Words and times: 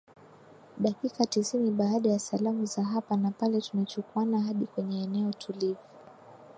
dakika 0.77 1.25
tisini 1.25 1.71
Baada 1.71 2.09
ya 2.09 2.19
salamu 2.19 2.65
za 2.65 2.83
hapa 2.83 3.17
na 3.17 3.31
pale 3.31 3.61
tunachukuana 3.61 4.41
hadi 4.41 4.65
kwenye 4.65 5.03
eneo 5.03 5.33
tulivu 5.33 5.89